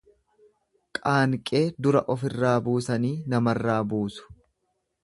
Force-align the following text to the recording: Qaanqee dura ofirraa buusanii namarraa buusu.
Qaanqee 0.99 1.61
dura 1.89 2.03
ofirraa 2.15 2.57
buusanii 2.69 3.17
namarraa 3.37 3.79
buusu. 3.95 4.31